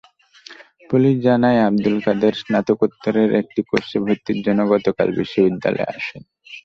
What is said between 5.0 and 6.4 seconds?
বিশ্ববিদ্যালয়ে আসেন।